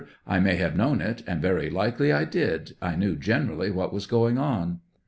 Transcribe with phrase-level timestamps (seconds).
[0.25, 4.07] I may have known it, and very likely I did; I knew generally what was
[4.07, 4.77] going on.
[4.77, 4.79] Q.